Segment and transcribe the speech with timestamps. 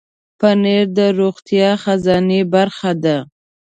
[0.39, 3.17] پنېر د روغتیا خزانې برخه ده.